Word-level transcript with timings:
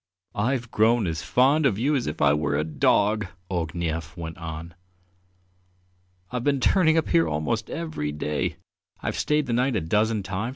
"I've 0.33 0.71
grown 0.71 1.05
as 1.05 1.21
fond 1.21 1.63
of 1.67 1.77
you 1.77 1.95
as 1.95 2.07
if 2.07 2.23
I 2.23 2.33
were 2.33 2.55
your 2.55 2.63
dog," 2.63 3.27
Ognev 3.51 4.17
went 4.17 4.35
on. 4.39 4.73
"I've 6.31 6.43
been 6.43 6.59
turning 6.59 6.97
up 6.97 7.09
here 7.09 7.27
almost 7.27 7.69
every 7.69 8.11
day; 8.11 8.55
I've 9.03 9.15
stayed 9.19 9.45
the 9.45 9.53
night 9.53 9.75
a 9.75 9.81
dozen 9.81 10.23
times. 10.23 10.49